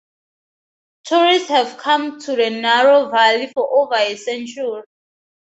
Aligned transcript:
Tourists 1.03 1.49
have 1.49 1.77
come 1.77 2.19
to 2.21 2.35
the 2.35 2.49
narrow 2.49 3.11
valley 3.11 3.45
for 3.53 3.69
over 3.71 3.93
a 3.97 4.15
century. 4.15 4.81